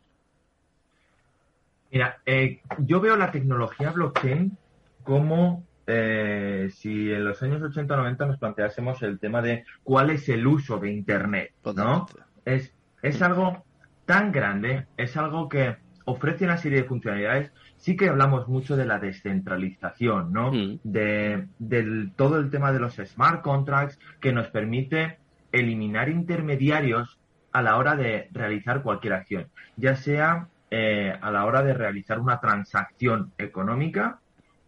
Mira, 1.89 2.17
eh, 2.25 2.59
yo 2.79 2.99
veo 2.99 3.15
la 3.15 3.31
tecnología 3.31 3.91
blockchain 3.91 4.57
como 5.03 5.63
eh, 5.87 6.67
si 6.73 7.13
en 7.13 7.23
los 7.23 7.41
años 7.43 7.61
80 7.61 7.93
o 7.93 7.97
90 7.97 8.25
nos 8.25 8.39
planteásemos 8.39 9.01
el 9.03 9.19
tema 9.19 9.41
de 9.41 9.63
cuál 9.85 10.09
es 10.09 10.27
el 10.27 10.45
uso 10.45 10.79
de 10.79 10.91
Internet, 10.91 11.53
¿no? 11.73 12.07
Es, 12.43 12.73
es 13.01 13.21
algo 13.21 13.63
tan 14.05 14.31
grande, 14.31 14.87
es 14.97 15.15
algo 15.17 15.49
que 15.49 15.77
ofrece 16.05 16.45
una 16.45 16.57
serie 16.57 16.81
de 16.81 16.87
funcionalidades. 16.87 17.51
Sí 17.77 17.95
que 17.95 18.09
hablamos 18.09 18.47
mucho 18.47 18.75
de 18.75 18.85
la 18.85 18.99
descentralización, 18.99 20.31
¿no? 20.31 20.51
Mm. 20.51 20.79
De, 20.83 21.47
del 21.59 22.11
todo 22.15 22.37
el 22.37 22.49
tema 22.49 22.71
de 22.71 22.79
los 22.79 22.95
smart 22.95 23.41
contracts 23.41 23.99
que 24.19 24.33
nos 24.33 24.47
permite 24.47 25.17
eliminar 25.51 26.09
intermediarios 26.09 27.19
a 27.51 27.61
la 27.61 27.77
hora 27.77 27.95
de 27.95 28.29
realizar 28.31 28.81
cualquier 28.81 29.13
acción, 29.13 29.47
ya 29.75 29.95
sea 29.95 30.47
eh, 30.69 31.13
a 31.19 31.31
la 31.31 31.45
hora 31.45 31.63
de 31.63 31.73
realizar 31.73 32.19
una 32.19 32.39
transacción 32.39 33.33
económica. 33.37 34.19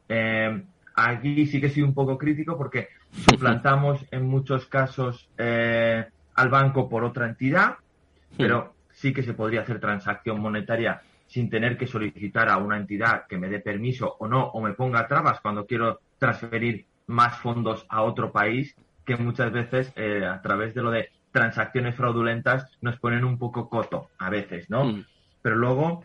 Eh, 0.10 0.64
aquí 0.96 1.46
sí 1.46 1.62
que 1.62 1.70
soy 1.70 1.84
un 1.84 1.94
poco 1.94 2.18
crítico 2.18 2.58
porque 2.58 2.90
suplantamos 3.12 4.06
en 4.12 4.26
muchos 4.26 4.66
casos 4.66 5.30
eh, 5.38 6.06
al 6.36 6.50
banco 6.50 6.90
por 6.90 7.04
otra 7.04 7.28
entidad, 7.28 7.76
pero 8.38 8.74
sí 8.94 9.14
que 9.14 9.24
se 9.24 9.34
podría 9.34 9.62
hacer 9.62 9.80
transacción 9.80 10.40
monetaria 10.40 11.02
sin 11.28 11.50
tener 11.50 11.78
que 11.78 11.88
solicitar 11.88 12.48
a 12.50 12.58
una 12.58 12.78
entidad 12.78 13.26
que 13.28 13.38
me 13.38 13.50
dé 13.50 13.60
permiso 13.60 14.16
o 14.20 14.28
no, 14.28 14.46
o 14.46 14.62
me 14.62 14.74
ponga 14.74 15.08
trabas 15.08 15.42
cuando 15.42 15.66
quiero 15.66 16.00
transferir 16.20 16.86
más 17.08 17.38
fondos 17.40 17.86
a 17.90 18.04
otro 18.04 18.32
país, 18.32 18.76
que 19.06 19.18
muchas 19.18 19.52
veces 19.52 19.92
eh, 19.96 20.26
a 20.26 20.42
través 20.42 20.74
de 20.74 20.82
lo 20.82 20.92
de 20.92 21.10
transacciones 21.32 21.96
fraudulentas 21.96 22.70
nos 22.82 22.98
ponen 23.00 23.26
un 23.26 23.38
poco 23.38 23.68
coto 23.68 24.10
a 24.20 24.30
veces, 24.30 24.70
¿no? 24.70 24.86
Mm. 24.86 25.06
Pero 25.42 25.56
luego 25.56 26.04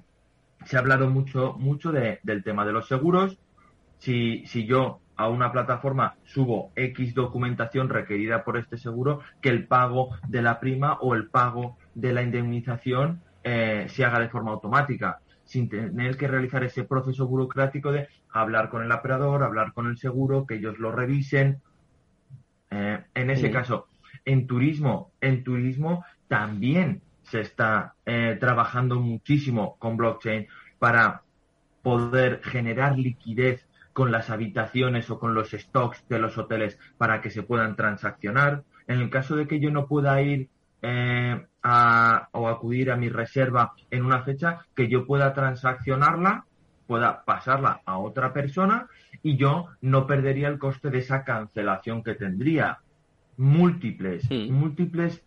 se 0.64 0.76
ha 0.76 0.80
hablado 0.80 1.08
mucho, 1.08 1.54
mucho 1.58 1.92
del 1.92 2.42
tema 2.42 2.64
de 2.64 2.72
los 2.72 2.88
seguros. 2.88 3.38
Si, 3.98 4.46
si 4.46 4.66
yo 4.66 5.00
a 5.16 5.28
una 5.28 5.52
plataforma 5.52 6.14
subo 6.24 6.70
X 6.76 7.14
documentación 7.14 7.88
requerida 7.88 8.44
por 8.44 8.56
este 8.56 8.78
seguro, 8.78 9.20
que 9.40 9.50
el 9.50 9.66
pago 9.66 10.16
de 10.28 10.42
la 10.42 10.60
prima 10.60 10.98
o 11.00 11.14
el 11.14 11.28
pago 11.28 11.76
de 11.98 12.12
la 12.12 12.22
indemnización 12.22 13.20
eh, 13.42 13.86
se 13.88 14.04
haga 14.04 14.20
de 14.20 14.28
forma 14.28 14.52
automática, 14.52 15.18
sin 15.44 15.68
tener 15.68 16.16
que 16.16 16.28
realizar 16.28 16.62
ese 16.62 16.84
proceso 16.84 17.26
burocrático 17.26 17.90
de 17.90 18.08
hablar 18.30 18.68
con 18.68 18.82
el 18.82 18.92
operador, 18.92 19.42
hablar 19.42 19.72
con 19.72 19.88
el 19.88 19.98
seguro, 19.98 20.46
que 20.46 20.56
ellos 20.56 20.78
lo 20.78 20.92
revisen. 20.92 21.60
Eh, 22.70 23.02
en 23.14 23.30
ese 23.30 23.50
caso, 23.50 23.88
en 24.24 24.46
turismo, 24.46 25.10
en 25.20 25.42
turismo 25.42 26.04
también 26.28 27.02
se 27.22 27.40
está 27.40 27.94
eh, 28.06 28.36
trabajando 28.38 29.00
muchísimo 29.00 29.76
con 29.78 29.96
blockchain 29.96 30.46
para 30.78 31.22
poder 31.82 32.42
generar 32.44 32.96
liquidez 32.96 33.66
con 33.92 34.12
las 34.12 34.30
habitaciones 34.30 35.10
o 35.10 35.18
con 35.18 35.34
los 35.34 35.50
stocks 35.50 36.06
de 36.08 36.20
los 36.20 36.38
hoteles 36.38 36.78
para 36.96 37.20
que 37.20 37.30
se 37.30 37.42
puedan 37.42 37.74
transaccionar. 37.74 38.62
En 38.86 39.00
el 39.00 39.10
caso 39.10 39.34
de 39.34 39.48
que 39.48 39.58
yo 39.58 39.70
no 39.70 39.88
pueda 39.88 40.20
ir 40.22 40.48
eh, 40.82 41.46
a, 41.62 42.28
o 42.32 42.48
acudir 42.48 42.90
a 42.90 42.96
mi 42.96 43.08
reserva 43.08 43.72
en 43.90 44.04
una 44.04 44.22
fecha, 44.22 44.60
que 44.74 44.88
yo 44.88 45.06
pueda 45.06 45.32
transaccionarla, 45.34 46.44
pueda 46.86 47.24
pasarla 47.24 47.82
a 47.84 47.98
otra 47.98 48.32
persona 48.32 48.86
y 49.22 49.36
yo 49.36 49.66
no 49.80 50.06
perdería 50.06 50.48
el 50.48 50.58
coste 50.58 50.90
de 50.90 50.98
esa 50.98 51.24
cancelación 51.24 52.02
que 52.02 52.14
tendría. 52.14 52.78
Múltiples, 53.36 54.28
múltiples 54.50 55.22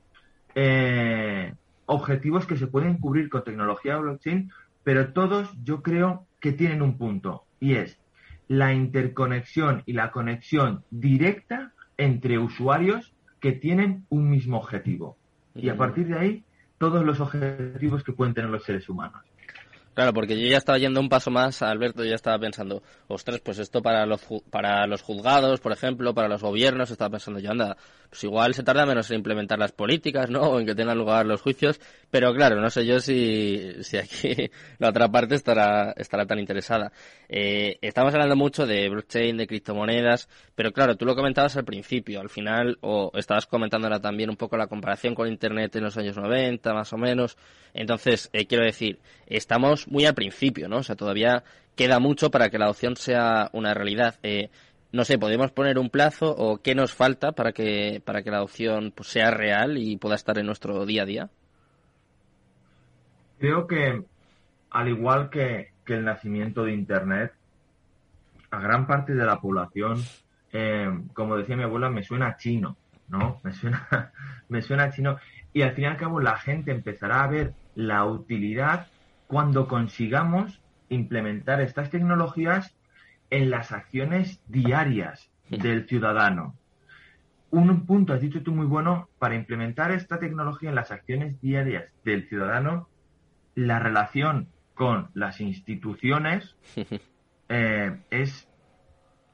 eh, 0.53 1.53
objetivos 1.86 2.46
que 2.46 2.58
se 2.58 2.67
pueden 2.67 2.98
cubrir 2.98 3.29
con 3.29 3.43
tecnología 3.43 3.98
blockchain, 3.98 4.51
pero 4.84 5.13
todos 5.13 5.50
yo 5.63 5.81
creo 5.81 6.25
que 6.39 6.51
tienen 6.51 6.81
un 6.81 6.98
punto 6.98 7.46
y 7.60 7.75
es 7.75 8.00
la 8.48 8.74
interconexión 8.74 9.84
y 9.86 9.93
la 9.93 10.12
conexión 10.12 10.84
directa 10.89 11.72
entre 11.98 12.38
usuarios 12.38 13.13
que 13.39 13.53
tienen 13.53 14.05
un 14.10 14.29
mismo 14.29 14.58
objetivo. 14.58 15.17
Y 15.55 15.70
a 15.70 15.77
partir 15.77 16.08
de 16.08 16.17
ahí, 16.17 16.43
todos 16.77 17.05
los 17.05 17.20
objetivos 17.20 18.03
que 18.03 18.13
pueden 18.13 18.34
tener 18.34 18.50
los 18.50 18.63
seres 18.63 18.88
humanos. 18.89 19.22
Claro, 19.93 20.13
porque 20.13 20.39
yo 20.39 20.48
ya 20.48 20.57
estaba 20.57 20.77
yendo 20.77 21.01
un 21.01 21.10
paso 21.10 21.31
más, 21.31 21.62
Alberto, 21.62 22.05
ya 22.05 22.15
estaba 22.15 22.39
pensando, 22.39 22.81
ostras, 23.07 23.41
pues 23.41 23.60
esto 23.60 23.81
para 23.81 24.05
los, 24.05 24.21
para 24.50 24.88
los 24.88 25.01
juzgados, 25.01 25.60
por 25.60 25.74
ejemplo, 25.74 26.13
para 26.13 26.29
los 26.29 26.41
gobiernos, 26.41 26.91
estaba 26.91 27.10
pensando 27.10 27.41
yo, 27.41 27.51
anda, 27.51 27.75
pues 28.10 28.24
igual 28.24 28.53
se 28.53 28.63
tarda 28.63 28.86
menos 28.86 29.12
en 29.12 29.17
implementar 29.17 29.60
las 29.60 29.74
políticas, 29.74 30.29
¿no? 30.29 30.41
O 30.43 30.60
en 30.62 30.65
que 30.65 30.75
tengan 30.75 30.98
lugar 30.98 31.25
los 31.25 31.41
juicios, 31.41 31.81
pero 32.10 32.33
claro, 32.33 32.62
no 32.62 32.69
sé 32.69 32.86
yo 32.86 33.01
si, 33.01 33.83
si 33.83 33.98
aquí 33.98 34.50
la 34.79 34.89
otra 34.89 35.10
parte 35.10 35.36
estará, 35.36 35.93
estará 35.98 36.25
tan 36.25 36.39
interesada. 36.39 36.93
Eh, 37.27 37.77
estamos 37.81 38.13
hablando 38.13 38.38
mucho 38.38 38.65
de 38.65 38.88
blockchain, 38.88 39.36
de 39.36 39.48
criptomonedas, 39.48 40.29
pero 40.55 40.71
claro, 40.71 40.95
tú 40.95 41.05
lo 41.05 41.15
comentabas 41.15 41.57
al 41.57 41.65
principio, 41.65 42.21
al 42.21 42.29
final, 42.29 42.77
o 42.79 43.12
estabas 43.15 43.45
comentando 43.45 43.88
ahora 43.88 44.00
también 44.00 44.29
un 44.29 44.38
poco 44.38 44.55
la 44.55 44.67
comparación 44.67 45.15
con 45.15 45.27
Internet 45.27 45.75
en 45.75 45.83
los 45.83 45.98
años 45.98 46.15
90, 46.15 46.74
más 46.74 46.93
o 46.93 46.98
menos. 46.98 47.38
Entonces, 47.74 48.29
eh, 48.33 48.45
quiero 48.48 48.65
decir, 48.65 49.00
estamos 49.25 49.80
muy 49.88 50.05
al 50.05 50.13
principio, 50.13 50.67
¿no? 50.67 50.77
O 50.77 50.83
sea, 50.83 50.95
todavía 50.95 51.43
queda 51.75 52.00
mucho 52.00 52.31
para 52.31 52.50
que 52.50 52.57
la 52.57 52.65
adopción 52.65 52.95
sea 52.95 53.50
una 53.53 53.73
realidad. 53.73 54.15
Eh, 54.23 54.50
no 54.91 55.05
sé, 55.05 55.17
¿podemos 55.17 55.51
poner 55.51 55.79
un 55.79 55.89
plazo 55.89 56.29
o 56.29 56.61
qué 56.61 56.75
nos 56.75 56.93
falta 56.93 57.31
para 57.31 57.53
que, 57.53 58.01
para 58.03 58.23
que 58.23 58.31
la 58.31 58.38
adopción 58.38 58.91
pues, 58.95 59.09
sea 59.09 59.31
real 59.31 59.77
y 59.77 59.97
pueda 59.97 60.15
estar 60.15 60.38
en 60.38 60.45
nuestro 60.45 60.85
día 60.85 61.03
a 61.03 61.05
día? 61.05 61.29
Creo 63.39 63.67
que, 63.67 64.03
al 64.69 64.88
igual 64.89 65.29
que, 65.29 65.71
el 65.88 66.05
nacimiento 66.05 66.63
de 66.63 66.71
Internet, 66.71 67.33
a 68.50 68.61
gran 68.61 68.88
parte 68.88 69.13
de 69.13 69.25
la 69.25 69.41
población, 69.41 70.01
eh, 70.53 70.89
como 71.13 71.35
decía 71.35 71.57
mi 71.57 71.63
abuela, 71.63 71.89
me 71.89 72.01
suena 72.01 72.38
chino, 72.38 72.77
¿no? 73.09 73.41
Me 73.43 73.51
suena, 73.51 74.13
me 74.47 74.61
suena 74.61 74.89
chino. 74.89 75.17
Y 75.51 75.63
al 75.63 75.73
fin 75.73 75.83
y 75.83 75.88
al 75.88 75.97
cabo 75.97 76.21
la 76.21 76.38
gente 76.38 76.71
empezará 76.71 77.25
a 77.25 77.27
ver 77.27 77.53
la 77.75 78.05
utilidad 78.05 78.88
cuando 79.31 79.69
consigamos 79.69 80.61
implementar 80.89 81.61
estas 81.61 81.89
tecnologías 81.89 82.75
en 83.29 83.50
las 83.50 83.71
acciones 83.71 84.41
diarias 84.50 85.31
del 85.50 85.88
ciudadano. 85.88 86.57
Un 87.50 87.85
punto, 87.85 88.11
has 88.11 88.19
dicho 88.19 88.43
tú 88.43 88.51
muy 88.51 88.65
bueno, 88.65 89.07
para 89.19 89.35
implementar 89.35 89.91
esta 89.91 90.19
tecnología 90.19 90.67
en 90.67 90.75
las 90.75 90.91
acciones 90.91 91.39
diarias 91.39 91.85
del 92.03 92.27
ciudadano, 92.27 92.89
la 93.55 93.79
relación 93.79 94.50
con 94.73 95.11
las 95.13 95.39
instituciones 95.39 96.57
eh, 97.47 98.01
es 98.09 98.50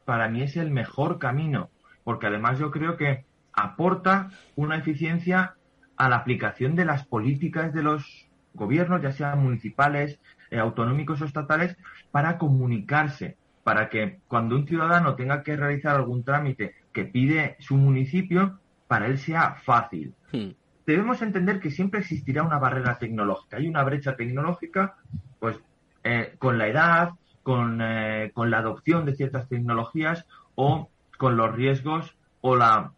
para 0.06 0.30
mí 0.30 0.44
es 0.44 0.58
el 0.58 0.70
mejor 0.70 1.18
camino, 1.18 1.72
porque 2.04 2.28
además 2.28 2.60
yo 2.60 2.70
creo 2.70 2.98
que 2.98 3.26
aporta 3.52 4.30
una 4.56 4.78
eficiencia 4.78 5.56
a 5.96 6.08
la 6.08 6.18
aplicación 6.18 6.76
de 6.76 6.86
las 6.86 7.04
políticas 7.04 7.74
de 7.74 7.82
los 7.82 8.27
gobiernos, 8.58 9.02
ya 9.02 9.12
sean 9.12 9.40
municipales, 9.42 10.20
eh, 10.52 10.60
autonómicos 10.60 11.22
o 11.22 11.26
estatales, 11.26 11.78
para 12.12 12.38
comunicarse, 12.38 13.38
para 13.64 13.88
que 13.90 14.20
cuando 14.28 14.56
un 14.56 14.68
ciudadano 14.68 15.16
tenga 15.16 15.44
que 15.44 15.56
realizar 15.56 15.96
algún 15.96 16.24
trámite 16.24 16.76
que 16.92 17.06
pide 17.06 17.56
su 17.60 17.78
municipio, 17.78 18.60
para 18.88 19.08
él 19.08 19.18
sea 19.18 19.56
fácil. 19.64 20.14
Hmm. 20.32 20.52
Debemos 20.86 21.22
entender 21.22 21.60
que 21.60 21.70
siempre 21.70 22.00
existirá 22.00 22.44
una 22.44 22.60
barrera 22.60 22.98
tecnológica. 22.98 23.58
Hay 23.58 23.68
una 23.68 23.84
brecha 23.84 24.16
tecnológica, 24.16 24.96
pues, 25.40 25.60
eh, 26.04 26.36
con 26.40 26.58
la 26.58 26.68
edad, 26.68 27.10
con, 27.44 27.80
eh, 27.82 28.32
con 28.34 28.50
la 28.50 28.60
adopción 28.60 29.06
de 29.06 29.16
ciertas 29.16 29.48
tecnologías 29.50 30.26
o 30.56 30.90
con 31.18 31.36
los 31.36 31.54
riesgos 31.54 32.18
o 32.42 32.56
la 32.56 32.94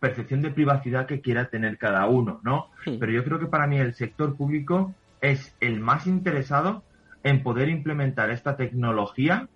percepción 0.00 0.42
de 0.42 0.50
privacidad 0.50 1.06
que 1.06 1.20
quiera 1.20 1.48
tener 1.48 1.76
cada 1.78 2.06
uno, 2.06 2.40
¿no? 2.42 2.70
Pero 2.84 3.10
yo 3.10 3.24
creo 3.24 3.38
que 3.38 3.46
para 3.46 3.66
mí 3.66 3.78
el 3.78 3.94
sector 3.94 4.36
público 4.36 4.94
es 5.20 5.54
el 5.60 5.80
más 5.80 6.06
interesado 6.06 6.82
en 7.24 7.42
poder 7.42 7.68
implementar 7.68 8.30
esta 8.30 8.56
tecnología 8.56 9.48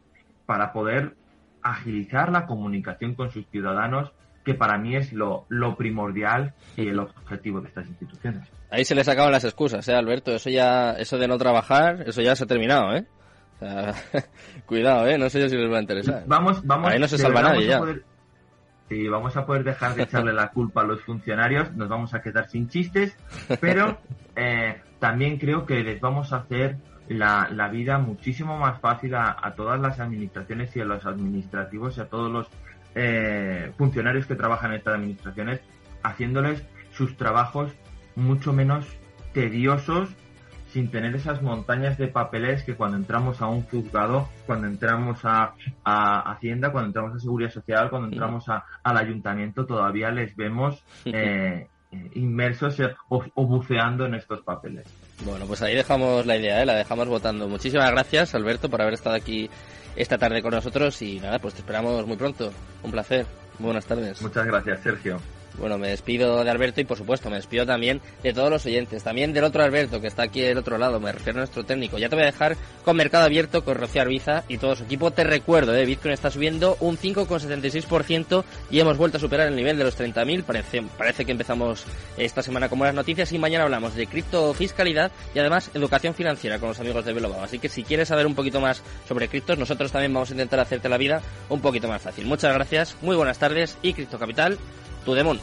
para 0.46 0.72
poder 0.72 1.14
agilizar 1.62 2.32
la 2.32 2.46
comunicación 2.46 3.14
con 3.14 3.30
sus 3.30 3.46
ciudadanos, 3.50 4.10
que 4.44 4.54
para 4.54 4.76
mí 4.78 4.96
es 4.96 5.12
lo, 5.12 5.46
lo 5.48 5.76
primordial 5.76 6.54
y 6.76 6.88
el 6.88 6.98
objetivo 6.98 7.60
de 7.60 7.68
estas 7.68 7.86
instituciones. 7.86 8.48
Ahí 8.70 8.84
se 8.84 8.96
les 8.96 9.08
acaban 9.08 9.30
las 9.30 9.44
excusas, 9.44 9.86
¿eh, 9.88 9.94
Alberto? 9.94 10.32
Eso 10.32 10.50
ya, 10.50 10.92
eso 10.92 11.18
de 11.18 11.28
no 11.28 11.38
trabajar, 11.38 12.02
eso 12.06 12.20
ya 12.20 12.34
se 12.34 12.44
ha 12.44 12.46
terminado, 12.48 12.96
¿eh? 12.96 13.04
cuidado, 14.66 15.06
¿eh? 15.06 15.16
No 15.16 15.30
sé 15.30 15.40
yo 15.40 15.48
si 15.48 15.56
les 15.56 15.70
va 15.70 15.78
a 15.78 15.82
interesar. 15.82 16.24
Vamos, 16.26 16.66
vamos. 16.66 16.90
Ahí 16.90 16.98
no 16.98 17.06
se 17.06 17.16
salva 17.16 17.42
nadie 17.42 17.68
ya 17.68 17.80
y 18.92 19.08
vamos 19.08 19.36
a 19.36 19.46
poder 19.46 19.64
dejar 19.64 19.94
de 19.94 20.04
echarle 20.04 20.32
la 20.32 20.48
culpa 20.48 20.82
a 20.82 20.84
los 20.84 21.00
funcionarios, 21.02 21.72
nos 21.74 21.88
vamos 21.88 22.14
a 22.14 22.22
quedar 22.22 22.48
sin 22.48 22.68
chistes, 22.68 23.16
pero 23.60 23.98
eh, 24.36 24.80
también 24.98 25.38
creo 25.38 25.66
que 25.66 25.82
les 25.82 26.00
vamos 26.00 26.32
a 26.32 26.36
hacer 26.36 26.76
la, 27.08 27.48
la 27.50 27.68
vida 27.68 27.98
muchísimo 27.98 28.58
más 28.58 28.80
fácil 28.80 29.14
a, 29.14 29.52
todas 29.56 29.80
las 29.80 30.00
administraciones 30.00 30.74
y 30.76 30.80
a 30.80 30.84
los 30.84 31.04
administrativos 31.06 31.98
y 31.98 32.00
a 32.00 32.06
todos 32.06 32.30
los 32.30 32.48
eh, 32.94 33.72
funcionarios 33.76 34.26
que 34.26 34.34
trabajan 34.34 34.72
en 34.72 34.78
estas 34.78 34.94
administraciones, 34.94 35.60
haciéndoles 36.02 36.62
sus 36.92 37.16
trabajos 37.16 37.72
mucho 38.14 38.52
menos 38.52 38.86
tediosos 39.32 40.10
sin 40.72 40.90
tener 40.90 41.14
esas 41.14 41.42
montañas 41.42 41.98
de 41.98 42.08
papeles 42.08 42.64
que 42.64 42.74
cuando 42.74 42.96
entramos 42.96 43.42
a 43.42 43.46
un 43.46 43.62
juzgado, 43.62 44.28
cuando 44.46 44.66
entramos 44.66 45.20
a, 45.24 45.54
Hacienda, 45.84 46.72
cuando 46.72 46.88
entramos 46.88 47.16
a 47.16 47.18
Seguridad 47.18 47.50
Social, 47.50 47.90
cuando 47.90 48.08
entramos 48.08 48.48
a, 48.48 48.64
al 48.82 48.96
ayuntamiento, 48.96 49.66
todavía 49.66 50.10
les 50.10 50.34
vemos 50.34 50.82
eh, 51.04 51.68
inmersos 52.14 52.78
o, 53.08 53.46
buceando 53.46 54.06
en 54.06 54.14
estos 54.14 54.40
papeles. 54.40 54.86
Bueno, 55.24 55.44
pues 55.46 55.60
ahí 55.60 55.74
dejamos 55.74 56.24
la 56.24 56.36
idea, 56.36 56.62
¿eh? 56.62 56.66
la 56.66 56.74
dejamos 56.74 57.06
votando. 57.06 57.48
Muchísimas 57.48 57.90
gracias, 57.90 58.34
Alberto, 58.34 58.70
por 58.70 58.80
haber 58.80 58.94
estado 58.94 59.16
aquí 59.16 59.50
esta 59.94 60.16
tarde 60.16 60.40
con 60.40 60.52
nosotros 60.52 61.02
y 61.02 61.20
nada, 61.20 61.38
pues 61.38 61.52
te 61.54 61.60
esperamos 61.60 62.06
muy 62.06 62.16
pronto. 62.16 62.50
Un 62.82 62.90
placer. 62.90 63.26
buenas 63.58 63.84
tardes. 63.84 64.22
Muchas 64.22 64.46
gracias, 64.46 64.80
Sergio. 64.80 65.20
Bueno, 65.58 65.78
me 65.78 65.88
despido 65.88 66.42
de 66.44 66.50
Alberto 66.50 66.80
y 66.80 66.84
por 66.84 66.96
supuesto 66.96 67.30
me 67.30 67.36
despido 67.36 67.66
también 67.66 68.00
de 68.22 68.32
todos 68.32 68.50
los 68.50 68.64
oyentes, 68.66 69.02
también 69.02 69.32
del 69.32 69.44
otro 69.44 69.62
Alberto 69.62 70.00
que 70.00 70.06
está 70.06 70.24
aquí 70.24 70.40
del 70.40 70.58
otro 70.58 70.78
lado, 70.78 71.00
me 71.00 71.12
refiero 71.12 71.38
a 71.38 71.42
nuestro 71.42 71.64
técnico. 71.64 71.98
Ya 71.98 72.08
te 72.08 72.16
voy 72.16 72.24
a 72.24 72.26
dejar 72.26 72.56
con 72.84 72.96
Mercado 72.96 73.24
Abierto, 73.24 73.64
con 73.64 73.76
Rocío 73.76 74.02
Arbiza 74.02 74.44
y 74.48 74.58
todo 74.58 74.74
su 74.76 74.84
equipo. 74.84 75.10
Te 75.10 75.24
recuerdo, 75.24 75.74
eh, 75.74 75.84
Bitcoin 75.84 76.14
está 76.14 76.30
subiendo 76.30 76.76
un 76.80 76.96
5,76% 76.96 78.44
y 78.70 78.80
hemos 78.80 78.96
vuelto 78.96 79.18
a 79.18 79.20
superar 79.20 79.48
el 79.48 79.56
nivel 79.56 79.78
de 79.78 79.84
los 79.84 79.98
30.000. 79.98 80.42
Parece, 80.44 80.82
parece 80.96 81.24
que 81.24 81.32
empezamos 81.32 81.84
esta 82.16 82.42
semana 82.42 82.68
con 82.68 82.78
buenas 82.78 82.94
noticias 82.94 83.32
y 83.32 83.38
mañana 83.38 83.64
hablamos 83.64 83.94
de 83.94 84.06
criptofiscalidad 84.06 85.12
y 85.34 85.38
además 85.38 85.70
educación 85.74 86.14
financiera 86.14 86.58
con 86.58 86.70
los 86.70 86.80
amigos 86.80 87.04
de 87.04 87.12
Belobao. 87.12 87.42
Así 87.42 87.58
que 87.58 87.68
si 87.68 87.84
quieres 87.84 88.08
saber 88.08 88.26
un 88.26 88.34
poquito 88.34 88.60
más 88.60 88.82
sobre 89.06 89.28
criptos, 89.28 89.58
nosotros 89.58 89.92
también 89.92 90.12
vamos 90.12 90.30
a 90.30 90.32
intentar 90.32 90.60
hacerte 90.60 90.88
la 90.88 90.96
vida 90.96 91.22
un 91.48 91.60
poquito 91.60 91.88
más 91.88 92.02
fácil. 92.02 92.26
Muchas 92.26 92.54
gracias, 92.54 92.96
muy 93.02 93.16
buenas 93.16 93.38
tardes 93.38 93.78
y 93.82 93.94
Cripto 93.94 94.18
Capital, 94.18 94.58
tu 95.04 95.14
demon. 95.14 95.38